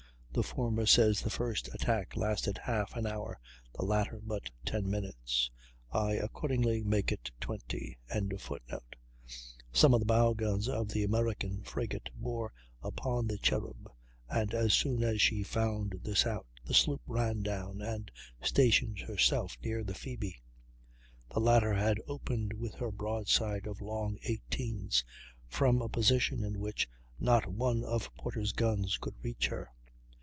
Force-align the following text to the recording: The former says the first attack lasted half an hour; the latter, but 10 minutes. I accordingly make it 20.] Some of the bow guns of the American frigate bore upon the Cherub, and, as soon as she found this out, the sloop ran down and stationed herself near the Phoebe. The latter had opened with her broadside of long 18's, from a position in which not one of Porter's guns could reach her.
The 0.33 0.43
former 0.43 0.85
says 0.85 1.19
the 1.19 1.29
first 1.29 1.67
attack 1.75 2.15
lasted 2.15 2.57
half 2.63 2.95
an 2.95 3.05
hour; 3.05 3.37
the 3.75 3.83
latter, 3.83 4.21
but 4.23 4.49
10 4.65 4.89
minutes. 4.89 5.51
I 5.91 6.13
accordingly 6.13 6.83
make 6.83 7.11
it 7.11 7.31
20.] 7.41 7.97
Some 9.73 9.93
of 9.93 9.99
the 9.99 10.05
bow 10.05 10.33
guns 10.33 10.69
of 10.69 10.87
the 10.87 11.03
American 11.03 11.63
frigate 11.63 12.09
bore 12.15 12.53
upon 12.81 13.27
the 13.27 13.39
Cherub, 13.39 13.91
and, 14.29 14.53
as 14.53 14.73
soon 14.73 15.03
as 15.03 15.21
she 15.21 15.43
found 15.43 15.99
this 16.01 16.25
out, 16.25 16.47
the 16.63 16.73
sloop 16.73 17.01
ran 17.07 17.41
down 17.43 17.81
and 17.81 18.09
stationed 18.41 18.99
herself 18.99 19.57
near 19.61 19.83
the 19.83 19.93
Phoebe. 19.93 20.41
The 21.33 21.41
latter 21.41 21.73
had 21.73 21.99
opened 22.07 22.53
with 22.53 22.75
her 22.75 22.89
broadside 22.89 23.67
of 23.67 23.81
long 23.81 24.17
18's, 24.25 25.03
from 25.49 25.81
a 25.81 25.89
position 25.89 26.41
in 26.45 26.61
which 26.61 26.87
not 27.19 27.47
one 27.47 27.83
of 27.83 28.15
Porter's 28.15 28.53
guns 28.53 28.97
could 28.97 29.15
reach 29.21 29.47
her. 29.47 29.69